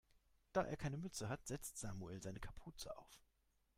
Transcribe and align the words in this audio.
Da 0.51 0.63
er 0.63 0.77
keine 0.77 0.97
Mütze 0.97 1.29
hat, 1.29 1.45
setzt 1.45 1.77
Samuel 1.77 2.23
seine 2.23 2.39
Kapuze 2.39 2.97
auf. 2.97 3.21